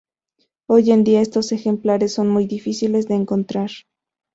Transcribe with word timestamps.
Hoy 0.67 0.89
en 0.89 1.03
día 1.03 1.21
estos 1.21 1.51
ejemplares 1.51 2.11
son 2.15 2.27
muy 2.27 2.47
difíciles 2.47 3.07
de 3.07 3.13
encontrar. 3.13 3.69